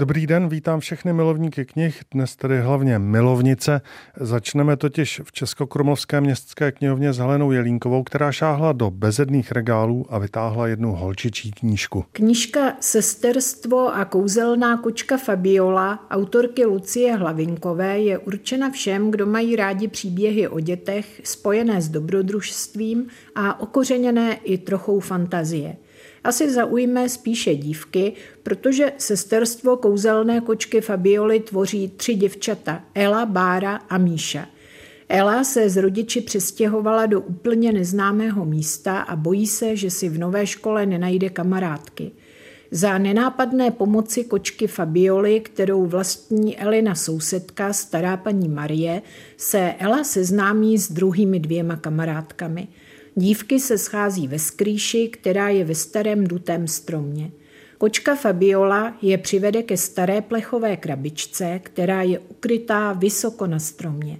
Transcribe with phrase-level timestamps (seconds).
[0.00, 3.80] Dobrý den, vítám všechny milovníky knih, dnes tedy hlavně milovnice.
[4.20, 10.18] Začneme totiž v Českokrumlovské městské knihovně s Helenou Jelínkovou, která šáhla do bezedných regálů a
[10.18, 12.04] vytáhla jednu holčičí knížku.
[12.12, 19.88] Knížka Sesterstvo a kouzelná kočka Fabiola autorky Lucie Hlavinkové je určena všem, kdo mají rádi
[19.88, 25.76] příběhy o dětech spojené s dobrodružstvím a okořeněné i trochou fantazie
[26.24, 33.98] asi zaujme spíše dívky, protože sesterstvo kouzelné kočky Fabioli tvoří tři děvčata, Ela, Bára a
[33.98, 34.46] Míša.
[35.08, 40.18] Ela se z rodiči přestěhovala do úplně neznámého místa a bojí se, že si v
[40.18, 42.10] nové škole nenajde kamarádky.
[42.70, 49.02] Za nenápadné pomoci kočky Fabioli, kterou vlastní Elina sousedka, stará paní Marie,
[49.36, 52.68] se Ela seznámí s druhými dvěma kamarádkami–
[53.14, 57.30] Dívky se schází ve skrýši, která je ve starém dutém stromě.
[57.78, 64.18] Kočka Fabiola je přivede ke staré plechové krabičce, která je ukrytá vysoko na stromě.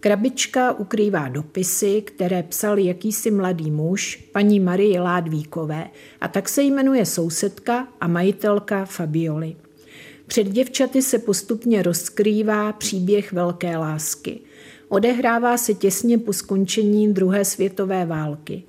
[0.00, 5.88] Krabička ukrývá dopisy, které psal jakýsi mladý muž, paní Marie Ládvíkové,
[6.20, 9.56] a tak se jmenuje sousedka a majitelka Fabioli.
[10.26, 14.40] Před děvčaty se postupně rozkrývá příběh velké lásky.
[14.88, 18.62] Odehrává se těsně po skončení druhé světové války.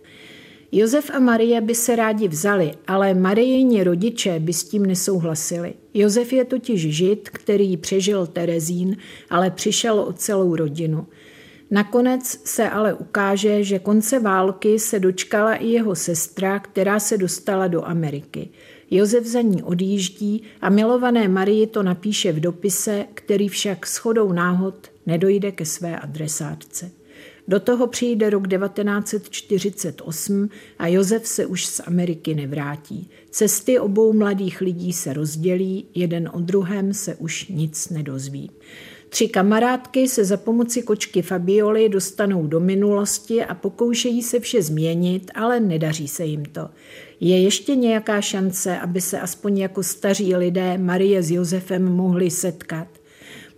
[0.71, 5.73] Josef a Marie by se rádi vzali, ale Marijini rodiče by s tím nesouhlasili.
[5.93, 8.97] Josef je totiž žid, který přežil Terezín,
[9.29, 11.07] ale přišel o celou rodinu.
[11.71, 17.67] Nakonec se ale ukáže, že konce války se dočkala i jeho sestra, která se dostala
[17.67, 18.49] do Ameriky.
[18.91, 24.75] Josef za ní odjíždí a milované Marii to napíše v dopise, který však shodou náhod
[25.09, 26.91] nedojde ke své adresátce.
[27.47, 30.49] Do toho přijde rok 1948
[30.79, 33.09] a Josef se už z Ameriky nevrátí.
[33.29, 38.51] Cesty obou mladých lidí se rozdělí, jeden o druhém se už nic nedozví.
[39.09, 45.31] Tři kamarádky se za pomoci kočky Fabioli dostanou do minulosti a pokoušejí se vše změnit,
[45.35, 46.69] ale nedaří se jim to.
[47.19, 52.98] Je ještě nějaká šance, aby se aspoň jako staří lidé Marie s Josefem mohli setkat?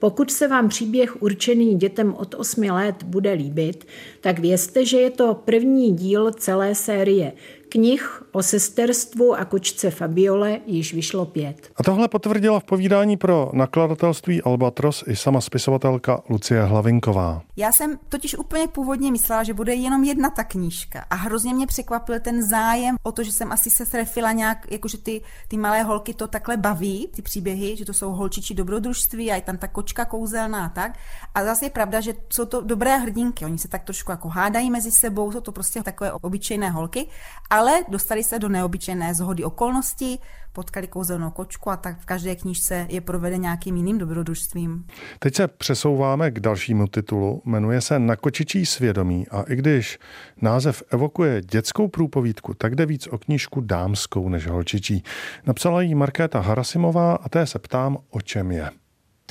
[0.02, 3.88] Pokud se vám příběh určený dětem od 8 let bude líbit,
[4.22, 7.34] tak vězte, že je to první díl celé série.
[7.74, 11.72] Knih o sesterstvu a kočce Fabiole již vyšlo pět.
[11.76, 17.42] A tohle potvrdila v povídání pro nakladatelství Albatros i sama spisovatelka Lucie Hlavinková.
[17.58, 21.68] Já jsem totiž úplně původně myslela, že bude jenom jedna ta knížka a hrozně mě
[21.68, 25.84] překvapil ten zájem o to, že jsem asi se trefila nějak, jakože ty, ty malé
[25.84, 29.68] holky to takhle baví, ty příběhy, že to jsou holčičí dobrodružství a je tam ta
[29.68, 30.98] kočka kouzelná a tak.
[31.36, 34.72] A zase je pravda, že jsou to dobré hrdinky, oni se tak trošku jako hádají
[34.72, 37.08] mezi sebou, jsou to prostě takové obyčejné holky,
[37.50, 40.20] ale dostali se do neobyčejné zhody okolností,
[40.54, 44.86] potkali kouzelnou kočku a tak v každé knížce je proveden nějakým jiným dobrodružstvím.
[45.20, 47.42] Teď se přesouváme k dalšímu titulu.
[47.46, 50.00] Jmenuje se Na kočičí svědomí a i když
[50.42, 55.04] název evokuje dětskou průpovídku, tak jde víc o knížku dámskou než holčičí.
[55.46, 58.81] Napsala ji Markéta Harasimová a té se ptám, o čem je.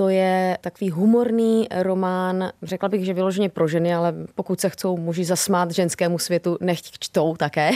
[0.01, 4.97] To je takový humorný román, řekla bych, že vyloženě pro ženy, ale pokud se chcou
[4.97, 7.71] muži zasmát ženskému světu, nechť čtou také.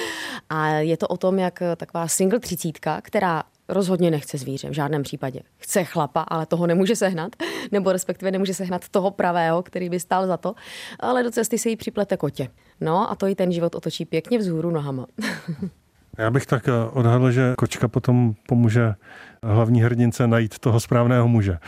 [0.50, 5.02] a je to o tom, jak taková single třicítka, která rozhodně nechce zvíře v žádném
[5.02, 5.40] případě.
[5.56, 7.32] Chce chlapa, ale toho nemůže sehnat,
[7.72, 10.54] nebo respektive nemůže sehnat toho pravého, který by stál za to,
[11.00, 12.48] ale do cesty se jí připlete kotě.
[12.80, 15.06] No a to i ten život otočí pěkně vzhůru nohama.
[16.18, 18.94] Já bych tak odhadl, že kočka potom pomůže
[19.42, 21.58] hlavní hrdince najít toho správného muže.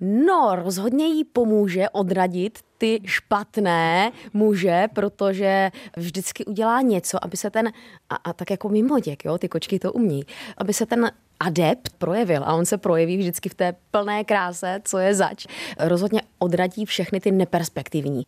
[0.00, 7.72] No, rozhodně jí pomůže odradit ty špatné muže, protože vždycky udělá něco, aby se ten,
[8.10, 10.22] a, a tak jako mimoděk, jo, ty kočky to umí,
[10.58, 11.10] aby se ten
[11.40, 15.46] adept projevil a on se projeví vždycky v té plné kráse, co je zač.
[15.78, 18.22] Rozhodně odradí všechny ty neperspektivní.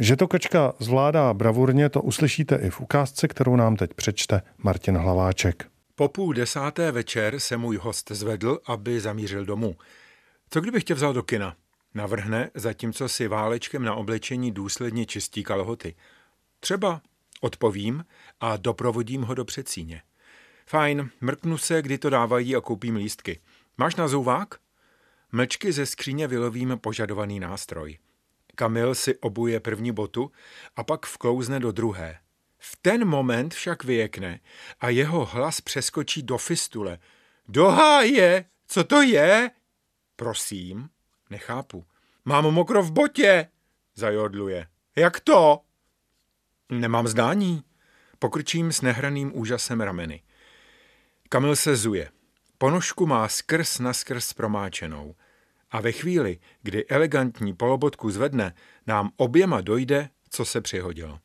[0.00, 4.96] Že to kočka zvládá bravurně, to uslyšíte i v ukázce, kterou nám teď přečte Martin
[4.96, 5.66] Hlaváček.
[5.94, 9.76] Po půl desáté večer se můj host zvedl, aby zamířil domů.
[10.50, 11.56] Co kdybych tě vzal do kina?
[11.94, 15.94] Navrhne, zatímco si válečkem na oblečení důsledně čistí kalhoty.
[16.60, 17.00] Třeba,
[17.40, 18.04] odpovím
[18.40, 20.02] a doprovodím ho do předsíně.
[20.66, 23.40] Fajn, mrknu se, kdy to dávají a koupím lístky.
[23.78, 24.54] Máš na zouvák?
[25.32, 27.98] Mlčky ze skříně vylovím požadovaný nástroj.
[28.56, 30.32] Kamil si obuje první botu
[30.76, 32.18] a pak vklouzne do druhé.
[32.58, 34.40] V ten moment však vyjekne
[34.80, 36.98] a jeho hlas přeskočí do fistule.
[37.48, 38.44] Do háje!
[38.66, 39.50] Co to je?
[40.16, 40.88] Prosím,
[41.30, 41.84] nechápu.
[42.24, 43.48] Mám mokro v botě,
[43.94, 44.66] zajodluje.
[44.96, 45.60] Jak to?
[46.68, 47.64] Nemám zdání.
[48.18, 50.22] Pokrčím s nehraným úžasem rameny.
[51.28, 52.10] Kamil se zuje.
[52.58, 55.14] Ponožku má skrz na skrz promáčenou.
[55.72, 58.54] A ve chvíli, kdy elegantní polobotku zvedne,
[58.86, 61.18] nám oběma dojde, co se přihodilo.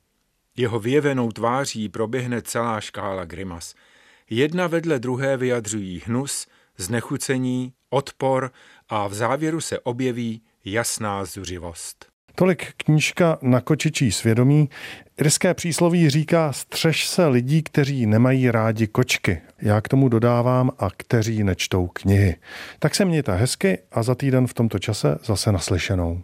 [0.57, 3.75] Jeho vyjevenou tváří proběhne celá škála grimas.
[4.29, 6.47] Jedna vedle druhé vyjadřují hnus,
[6.77, 8.51] znechucení, odpor
[8.89, 12.16] a v závěru se objeví jasná zuřivost.
[12.39, 14.69] Tolik knížka na kočičí svědomí.
[15.17, 19.41] Irské přísloví říká střež se lidí, kteří nemají rádi kočky.
[19.61, 22.35] Já k tomu dodávám a kteří nečtou knihy.
[22.79, 26.21] Tak se mějte hezky a za týden v tomto čase zase naslyšenou.